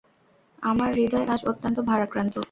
আমার 0.63 0.89
হৃদয় 0.97 1.25
আজ 1.33 1.41
অতন্ত্য 1.51 1.81
ভারাক্রান্ত। 1.89 2.35